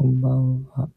[0.00, 0.88] こんばんは。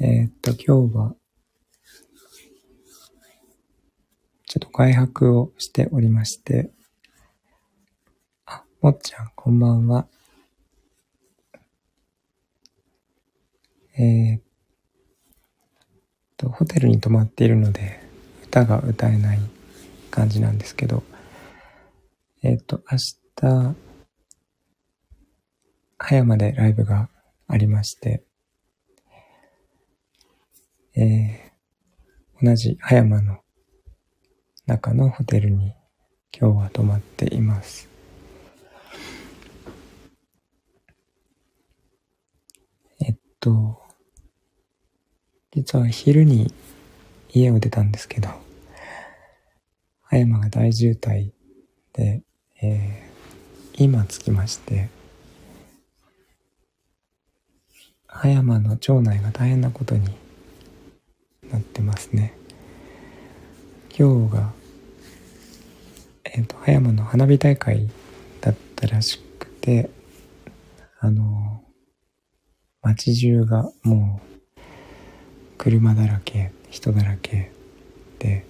[0.00, 1.14] えー、っと、今日は、
[4.48, 6.72] ちょっと外泊をしておりまして、
[8.46, 10.08] あ、もっちゃん、こんばんは。
[13.96, 14.42] えー、っ
[16.36, 18.00] と、ホテルに泊まっているので、
[18.42, 19.38] 歌が歌えない
[20.10, 21.04] 感じなんですけど、
[22.44, 22.98] えっ、と、明
[23.36, 23.76] 日、
[25.96, 27.08] 葉山でライブが
[27.46, 28.24] ありまして、
[30.96, 33.38] えー、同じ葉山の
[34.66, 35.72] 中のホテルに
[36.36, 37.88] 今日は泊まっています。
[43.00, 43.80] えっと、
[45.52, 46.52] 実は昼に
[47.28, 48.28] 家を出たんですけど、
[50.02, 51.30] 葉山が大渋滞
[51.92, 52.24] で、
[52.64, 54.88] えー、今着きまして、
[58.06, 60.04] 葉山の町内が大変なことに
[61.50, 62.34] なってますね。
[63.98, 64.52] 今日が、
[66.22, 67.88] えっ、ー、と、葉山の花火大会
[68.40, 69.90] だったらしくて、
[71.00, 71.64] あの、
[72.80, 74.60] 街中がもう、
[75.58, 77.50] 車だらけ、人だらけ
[78.20, 78.46] で、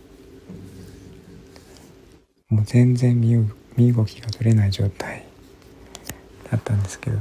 [2.50, 3.36] もう全然身
[3.76, 5.24] 身動きが取れない状態
[6.50, 7.18] だったんですけど。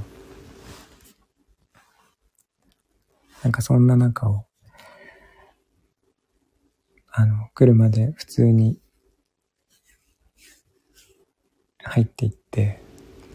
[3.43, 4.45] なんかそんな中を
[7.11, 8.79] あの車で普通に
[11.79, 12.79] 入っていって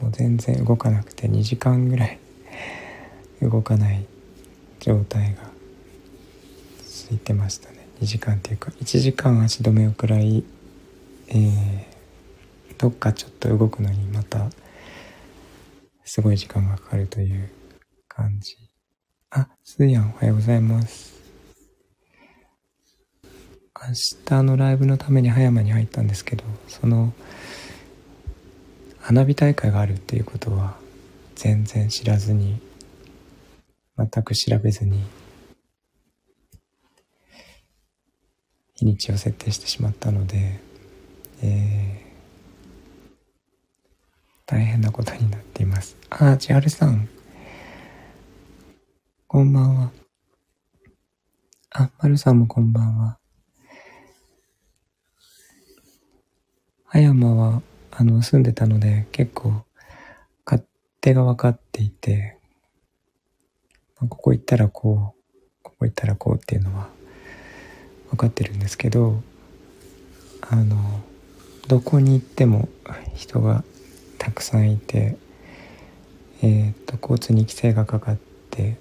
[0.00, 2.20] もう全然動かなくて2時間ぐらい
[3.42, 4.06] 動かない
[4.78, 5.42] 状態が
[6.86, 7.88] 続いてましたね。
[8.00, 10.44] 2時間っていうか1時間足止めをくらい
[11.28, 11.95] えー、
[12.78, 14.50] どっかちょっと動くのにまた
[16.04, 17.50] すごい時間がかかるという
[18.08, 18.56] 感じ。
[19.30, 21.16] あ、スーヤンおはようございます。
[23.88, 23.92] 明
[24.24, 27.12] 日のライブのために葉山に入ったんですけど、その
[28.98, 30.76] 花火大会があるっていうことは
[31.34, 32.60] 全然知らずに、
[33.96, 35.04] 全く調べずに、
[38.74, 40.60] 日にちを設定してしまったので、
[41.42, 42.05] えー、
[44.46, 45.96] 大変なことになっています。
[46.08, 47.08] あ、千春さん。
[49.26, 49.90] こんばんは。
[51.70, 53.18] あ、まるさんもこんばんは。
[56.84, 59.64] 葉山は、あの、住んでたので、結構、
[60.44, 60.64] 勝
[61.00, 62.38] 手が分かっていて、
[63.96, 66.88] ここ行ったらこう、ここ行ったらこうっていうのは
[68.10, 69.20] 分かってるんですけど、
[70.40, 71.00] あの、
[71.66, 72.68] どこに行っても
[73.16, 73.64] 人が
[74.18, 75.16] たくさんいて、
[76.42, 78.18] えーと、交通に規制がかかっ
[78.50, 78.76] て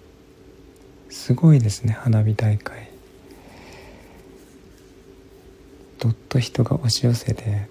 [1.10, 2.90] すごいですね花火大会。
[6.00, 7.70] どっと人が押し寄せて。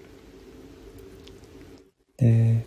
[2.16, 2.66] で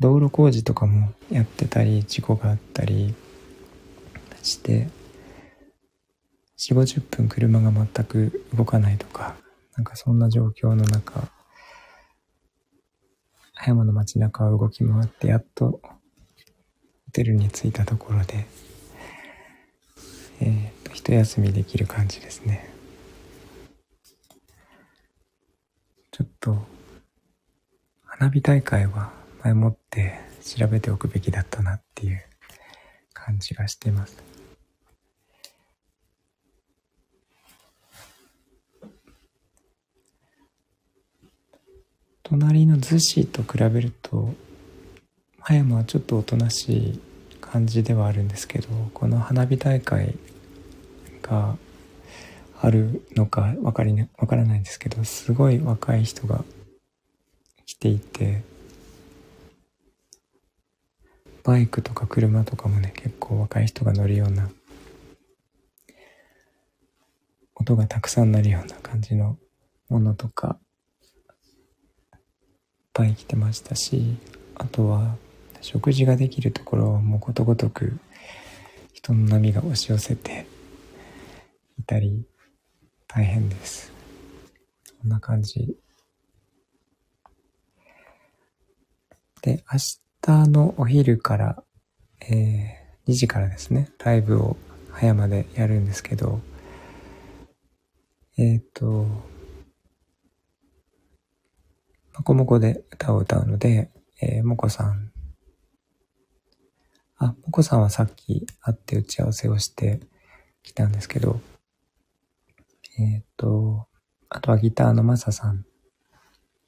[0.00, 3.14] 道路工事とかもやってたり事故があったり
[4.42, 4.88] して
[6.56, 9.36] 4 5 0分車が全く動かないとか
[9.78, 11.30] なんかそんな状況の中、
[13.58, 15.90] 葉山の街中を動き回って、やっとホ
[17.12, 18.46] テルに着いたところで、
[20.40, 22.70] えっ、と、一休みできる感じですね。
[26.12, 26.56] ちょっと、
[28.04, 29.10] 花火大会は
[29.42, 32.24] 前もって調べておくべきだったなっていう
[33.12, 34.37] 感じがしてます。
[42.28, 44.34] 隣の逗子と比べると
[45.40, 47.00] 葉山はちょっとおとなしい
[47.40, 50.14] 感じではあるんですけどこの花火大会
[51.22, 51.56] が
[52.60, 56.44] あるのか分かり、ね、分からないんですけどすごい若い人が
[57.64, 58.42] 来ていて
[61.44, 64.50] バイクとか車とかもね結構若い人が乗るような
[67.54, 69.38] 音がたくさん鳴るような感じの
[69.88, 70.58] ものとか
[72.98, 74.16] ぱい来てましたし
[74.56, 75.14] あとは
[75.60, 77.96] 食事ができるところはもうことごとく
[78.92, 80.46] 人の波が押し寄せて
[81.78, 82.24] いたり
[83.06, 83.92] 大変です。
[85.00, 85.76] こんな感じ。
[89.42, 89.78] で明
[90.20, 91.62] 日のお昼から、
[92.20, 94.56] えー、2時からですねライブを
[94.90, 96.40] 葉山でやるんですけど
[98.36, 99.06] えっ、ー、と
[102.22, 105.12] コモコで歌を歌うので、えー、モコさん、
[107.16, 110.00] あ、モコさんはさっき会って打ち合わせをして
[110.62, 111.40] きたんですけど、
[112.98, 113.86] えっ、ー、と、
[114.28, 115.64] あとはギターのマサさん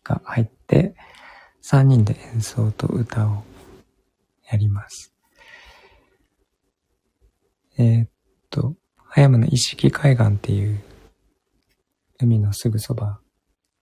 [0.04, 0.94] が入って、
[1.62, 3.44] 3人で演奏と歌を
[4.50, 5.14] やります。
[7.76, 8.08] えっ、
[8.50, 10.80] と、葉山の一式海岸っていう
[12.20, 13.20] 海のすぐそば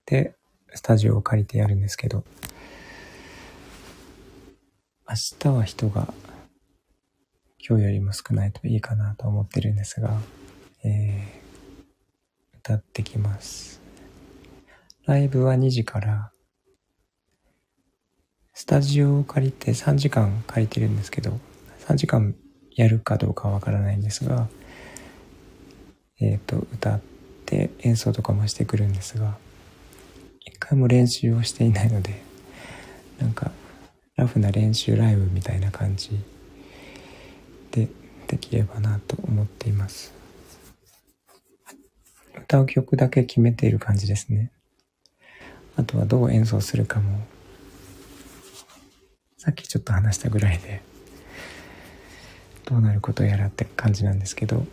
[0.06, 0.37] で
[0.74, 2.24] スタジオを借りてやるんですけど、
[5.08, 6.12] 明日は人が
[7.66, 10.18] 今日よりも少ないといいかなと思ってるんですが、
[10.84, 13.80] えー、歌ってきます。
[15.06, 16.32] ライブは2時から、
[18.52, 21.38] スタジオを借りて3時間借りてるんですけど、
[21.86, 22.34] 3時間
[22.72, 24.48] やるかどうかわからないんですが、
[26.20, 27.00] えっ、ー、と、歌っ
[27.46, 29.36] て演奏とかもしてくるんですが、
[30.68, 32.20] 回も練習をしていないので、
[33.18, 33.50] なんか、
[34.16, 36.10] ラフな練習ライブみたいな感じ
[37.70, 37.88] で
[38.26, 40.12] できればなと思っています。
[42.36, 44.50] 歌う曲だけ決めている感じですね。
[45.76, 47.26] あとはどう演奏するかも、
[49.38, 50.82] さっきちょっと話したぐらいで、
[52.66, 54.66] どうなることやらって感じなんですけど、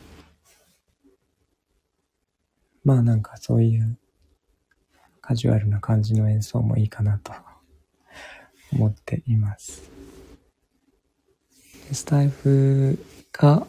[2.83, 3.98] まあなんかそういう
[5.27, 7.33] カジュアルな感じの演奏もいいかなと
[8.72, 9.89] 思っています。
[11.92, 13.66] スタイフか、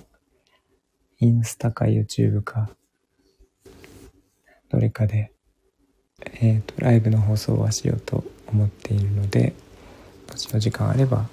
[1.19, 2.69] インスタか YouTube か、
[4.69, 5.32] どれかで、
[6.41, 9.55] えっ、ー、と、ライブの放送はしようと思っているので、
[10.29, 11.26] もしお時間あれば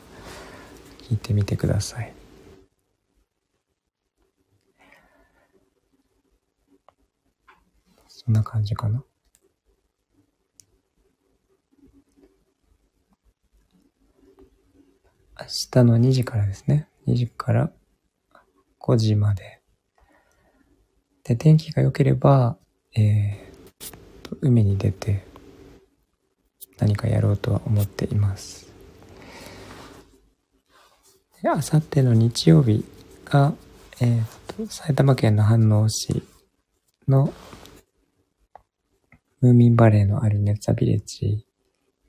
[1.02, 2.14] 聞いてみてください。
[8.08, 9.04] そんな感じかな。
[15.44, 16.88] 明日の2時からですね。
[17.06, 17.70] 2時から
[18.80, 19.60] 5時まで。
[21.26, 22.58] で、天気が良ければ、
[22.96, 25.26] えー、海に出て
[26.80, 28.72] 何かやろうとは思っています。
[31.42, 32.86] で、あさっての日曜日
[33.26, 33.54] が、
[34.00, 36.24] えー、と、埼玉県の飯能市
[37.10, 37.34] の
[39.42, 41.46] ムーミンバレーのあるネッツァビレッジ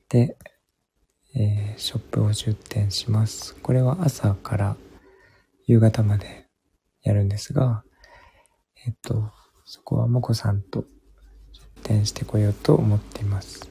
[0.09, 0.37] で、
[1.37, 3.57] えー、ショップを出店します。
[3.57, 4.77] これは朝から
[5.67, 6.47] 夕方まで
[7.03, 7.83] やるんですが、
[8.87, 9.33] えっと、
[9.65, 10.85] そこはもこさんと
[11.53, 13.69] 出店してこようと思っています。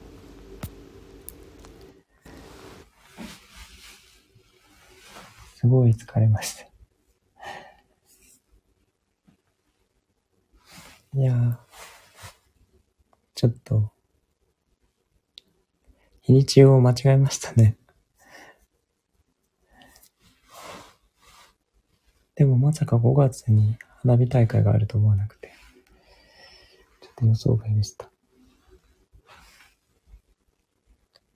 [5.56, 6.64] すごい疲れました。
[11.16, 11.56] いやー、
[13.34, 13.93] ちょっと、
[16.24, 17.76] 日にちを間違えましたね。
[22.34, 25.52] でもまさか5月に花火大会があると思わなくて、
[27.02, 28.10] ちょっと予想外でした。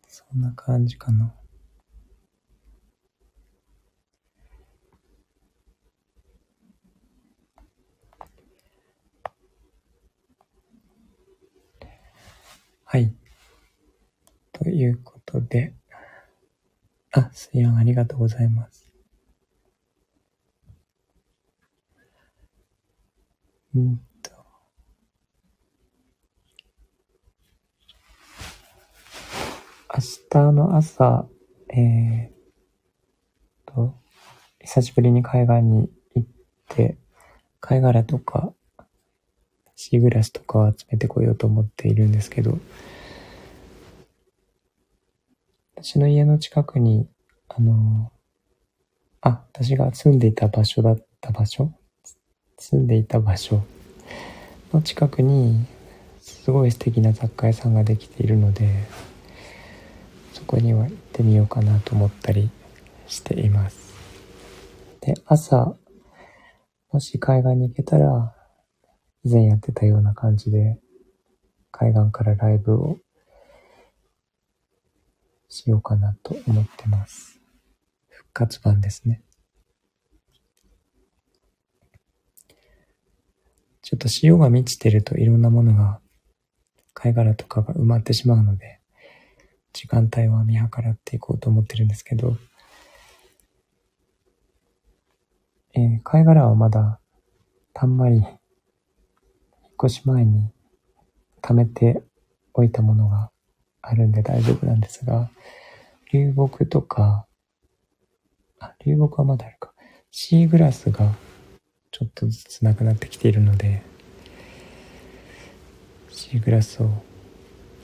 [0.08, 1.34] そんな感じかな。
[12.86, 13.17] はい。
[14.62, 15.72] ということで、
[17.12, 18.90] あ、すいやんありがとうございます。
[23.74, 24.30] うんと。
[29.94, 30.00] 明
[30.30, 31.26] 日の朝、
[31.70, 33.94] えー、と、
[34.60, 36.28] 久しぶりに海岸に行っ
[36.68, 36.98] て、
[37.60, 38.52] 貝殻とか
[39.76, 42.58] シーグラスとかを集めてこようと思っているんですけど、
[45.80, 47.08] 私の家の近くに、
[47.46, 48.10] あの、
[49.20, 51.72] あ、私が住んでいた場所だった場所？
[52.58, 53.62] 住んでいた場所？
[54.72, 55.66] の近くに、
[56.20, 58.68] すごい素敵な雑貨屋さんができているので、
[60.32, 62.50] そこには行ってみようかなと思ったり
[63.06, 63.94] しています。
[65.00, 65.76] で、朝、
[66.90, 68.34] もし海岸に行けたら、
[69.22, 70.80] 以前やってたような感じで、
[71.70, 72.98] 海岸からライブを
[75.48, 77.40] しようかなと思ってます。
[78.08, 79.22] 復活版ですね。
[83.82, 86.00] ちょっと潮が満ちてるといろんなものが、
[86.92, 88.80] 貝殻とかが埋まってしまうので、
[89.72, 92.36] 時間帯は見計らっていこうと思ってるんですけど、
[95.74, 97.00] えー、貝殻はまだ
[97.72, 98.26] たんまり引っ
[99.84, 100.50] 越し前に
[101.40, 102.02] 貯めて
[102.52, 103.30] おいたものが
[103.82, 105.30] あるんで大丈夫なんですが、
[106.12, 107.26] 流木とか、
[108.60, 109.72] あ、流木はまだあるか。
[110.10, 111.14] シーグラスが
[111.90, 113.82] ちょっとずつなくなってきているので、
[116.10, 116.90] シーグラスを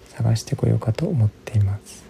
[0.09, 2.05] 探してこようかと思っています。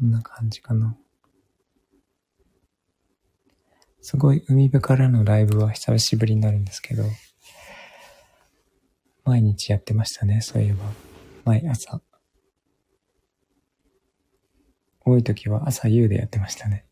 [0.00, 0.96] こんな感じかな。
[4.00, 7.04] すごい海辺からのライブは久しぶりになるんですけど、
[9.24, 10.84] 毎日やってましたね、そういえば。
[11.44, 12.00] 毎朝。
[15.06, 16.84] 多い時は朝夕でやってましたね。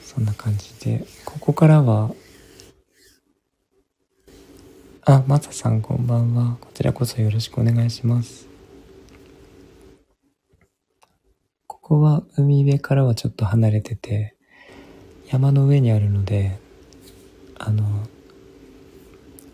[0.00, 2.14] そんな感じで、ここからは、
[5.02, 6.56] あ、マサさんこんばんは。
[6.60, 8.48] こちらこそよろしくお願いします。
[11.66, 14.36] ここは海辺からはちょっと離れてて、
[15.28, 16.58] 山の上にあるので、
[17.58, 17.84] あの、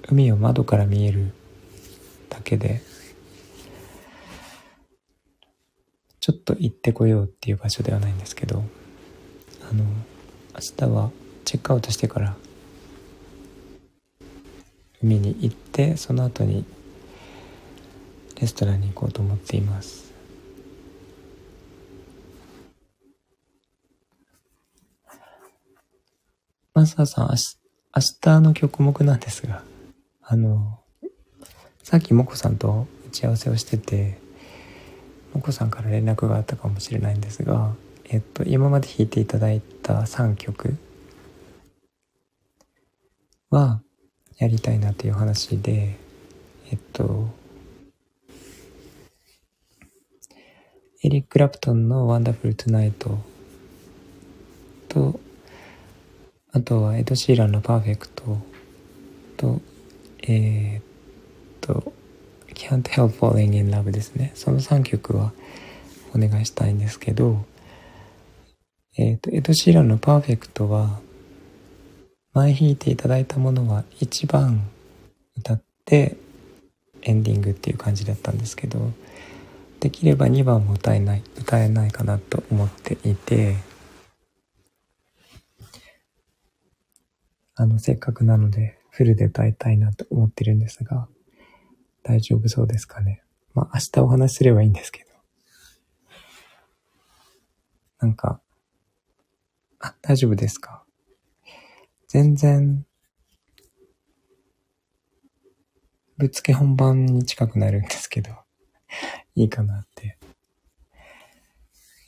[0.09, 1.33] 海を窓から見える
[2.29, 2.81] だけで、
[6.21, 8.65] ちょっと行ってこようっていう場所ではないんですけど、
[9.71, 11.11] あの、明日は
[11.45, 12.35] チェックアウトしてから
[15.03, 16.65] 海に行ってその後に
[18.41, 20.13] レストランに行こうと思っています。
[26.75, 27.37] マサーさん、明
[28.21, 29.63] 日の曲目なんですが、
[30.29, 30.81] あの、
[31.85, 34.19] さっきもこさんと打ち合わせをしてて、
[35.33, 37.75] もこさんから連絡があったかもしれないんですが、
[38.07, 40.77] えっと、今まで弾いていただいた3曲
[43.51, 43.81] は
[44.39, 45.97] やりたいなという話で、
[46.73, 47.29] えっと、
[51.05, 53.17] エリック・クラプトンの Wonderful Tonight
[54.89, 55.21] と、
[56.51, 58.39] あとはエド・シーランのパーフェクト
[59.37, 59.61] と、
[60.29, 60.83] えー、っ
[61.61, 61.93] と、
[62.55, 64.33] Can't Help Falling in Love ですね。
[64.35, 65.33] その3曲は
[66.15, 67.45] お願いしたいんですけど、
[68.99, 71.01] えー、っと、エド・シーランのパーフェクトは、
[72.33, 74.69] 前弾いていただいたものは1番
[75.39, 76.17] 歌って
[77.03, 78.91] エンディングっていう感じだったんですけど、
[79.81, 83.57] できれば2番も歌えない、歌えないかなと思っていて、
[87.55, 91.07] あの、せっかくなので、フルで歌いたいなと思ってるんですが、
[92.03, 93.23] 大丈夫そうですかね？
[93.53, 95.11] まあ、明日お話しすればいいんですけど。
[97.99, 98.41] なんか、
[99.81, 100.83] あ、大丈夫ですか？
[102.09, 102.87] 全然、
[106.17, 108.31] ぶっつけ本番に近くなるんですけど、
[109.35, 110.17] いいかなって、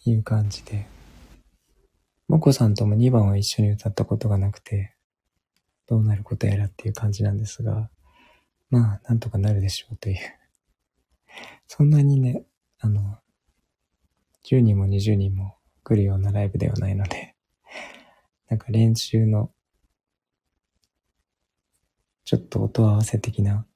[0.07, 0.87] いう感じで。
[2.29, 4.95] もこさんとも2番は一緒に歌ったことがなくて、
[5.89, 7.89] どうなることやらっていう感じなんですが、
[8.71, 10.19] まあ、なんとかなるでしょうという。
[11.67, 12.45] そんなにね、
[12.79, 13.19] あの、
[14.45, 17.35] 10人も20人も来るようなライブではないので、
[18.49, 19.51] なんか練習の、
[22.25, 23.67] ちょっと音合わせ的な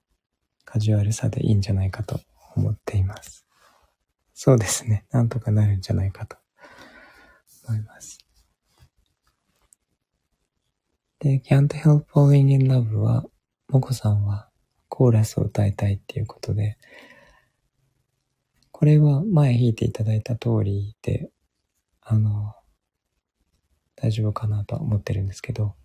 [0.66, 2.20] カジュアルさでいいんじゃないかと
[2.54, 3.46] 思っています。
[4.34, 5.06] そうですね。
[5.10, 6.36] なんとかなるんじゃないかと
[7.66, 8.21] 思います。
[11.22, 13.24] で、Can't Help Falling in Love は、
[13.68, 14.48] もこさんは
[14.88, 16.78] コーラスを歌いたいっていうことで、
[18.72, 21.30] これは前弾いていただいた通りで、
[22.00, 22.54] あの、
[23.94, 25.76] 大丈夫かなと思ってるんですけど、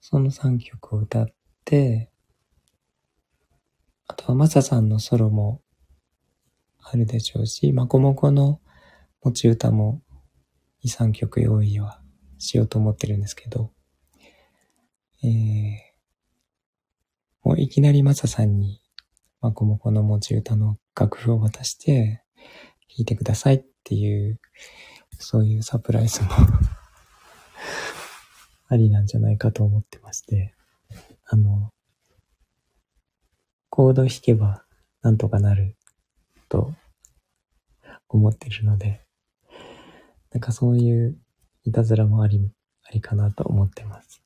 [0.00, 1.26] その3曲を歌っ
[1.64, 2.10] て、
[4.08, 5.62] あとはマサさんのソロも
[6.80, 8.60] あるでしょうし、まこもこの
[9.22, 10.02] 持ち歌も
[10.84, 12.01] 2、3曲用意は
[12.42, 13.70] しようと思ってるんですけど、
[15.22, 15.76] えー、
[17.44, 18.80] もういきなりマサさんに、
[19.40, 22.24] まこもこの持ち歌の楽譜を渡して、
[22.88, 24.40] 弾いてくださいっていう、
[25.18, 26.30] そういうサプライズも
[28.68, 30.52] ありなんじゃないかと思ってまして、
[31.26, 31.70] あの、
[33.70, 34.64] コード弾けば
[35.00, 35.76] なんとかなる
[36.48, 36.74] と
[38.08, 39.06] 思ってるので、
[40.32, 41.22] なんかそういう
[41.64, 42.50] いたずらもあり、
[42.84, 44.22] ありかなと思ってます。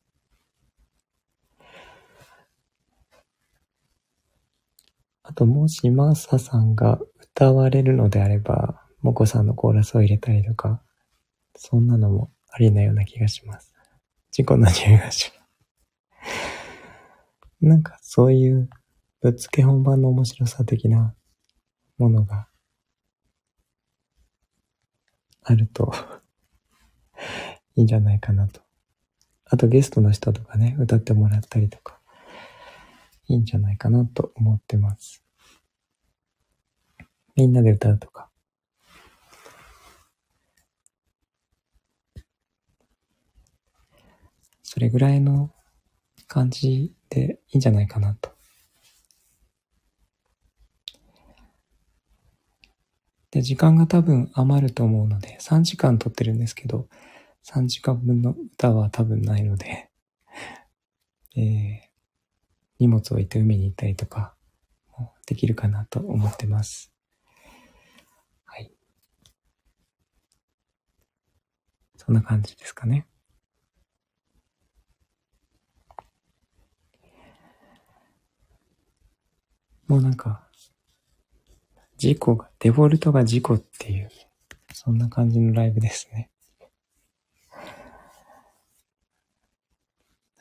[5.23, 10.83] あと、もしマーサさんが歌われるのであれば、モコさんのコーラスを入れたりとか、
[11.57, 13.75] そんなのもありなような気がします。
[14.31, 15.45] 事故の匂いがしま
[16.21, 16.27] す。
[17.61, 18.71] なんかそういう
[19.21, 21.15] ぶっつけ本番の面白さ的な
[21.99, 22.49] ものが
[25.43, 25.93] あると
[27.75, 28.67] いいんじゃないかなと
[29.49, 32.01] あとゲストの人とかね、歌ってもらったりとか、
[33.29, 35.23] いいんじゃないかなと思ってます。
[37.37, 38.29] みんなで歌うとか。
[44.63, 45.51] それぐらいの
[46.27, 48.36] 感じでいいんじゃないかなと。
[53.31, 56.89] で、時間が多分余ると思うので、3時間撮ってるんですけど、
[57.45, 59.91] 3時間分の歌は多分ないので、
[61.37, 61.79] えー、
[62.79, 64.35] 荷物を置いて海に行ったりとか、
[65.27, 66.93] できるかなと思ってます。
[68.45, 68.73] はい。
[71.97, 73.07] そんな感じですかね。
[79.89, 80.46] もうなんか、
[82.07, 84.09] 事故が、デフォルトが事故っていう、
[84.73, 86.31] そんな感じのライブですね。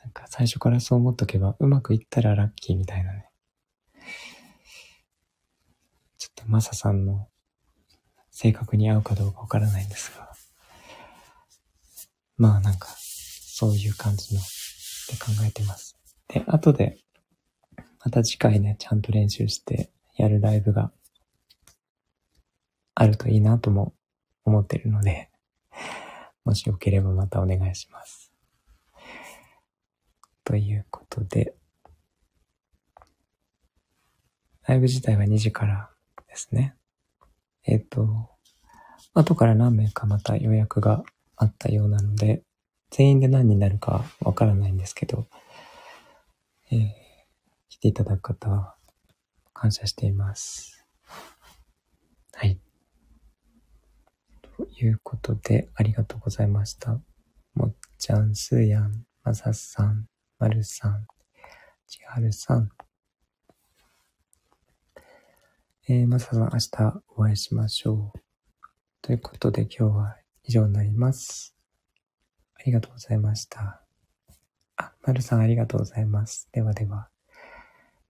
[0.00, 3.28] なんか最初からそう思っとけば、うまくいったらラッキーみたいなね。
[6.18, 7.26] ちょっとマサさんの
[8.30, 10.30] 性格に合うかどうかわからないんですが。
[12.36, 15.98] まあなんか、そういう感じの、で考えてます。
[16.28, 16.98] で、後で、
[18.04, 20.92] また次回ね、ちゃんと練習してやるライブが
[22.98, 23.92] あるといいなとも
[24.44, 25.28] 思ってるので、
[26.44, 28.32] もしよければまたお願いします。
[30.44, 31.54] ということで、
[34.66, 35.90] ライブ自体は2時から
[36.26, 36.74] ですね。
[37.66, 38.30] えっ、ー、と、
[39.12, 41.04] 後から何名かまた予約が
[41.36, 42.44] あったようなので、
[42.90, 45.28] 全員で何になるかわからないんですけど、
[46.70, 46.88] えー、
[47.68, 48.74] 来ていただく方は
[49.52, 50.86] 感謝しています。
[52.32, 52.58] はい。
[54.78, 57.00] ということで、ありがとうございました。
[57.54, 60.04] もっちゃん、すやん、まささん、
[60.38, 61.06] まるさん、
[61.86, 62.68] ちはるさん。
[65.88, 68.18] えー、まささん、明日お会いしましょう。
[69.00, 71.56] ということで、今日は以上になります。
[72.56, 73.82] ありがとうございました。
[74.76, 76.50] あ、まるさんありがとうございます。
[76.52, 77.08] ではでは、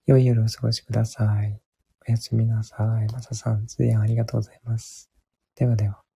[0.05, 1.61] 良い夜をお過ごしください。
[2.09, 3.13] おやすみなさい。
[3.13, 5.09] まささん、通夜ありがとうございます。
[5.55, 6.06] ではでは。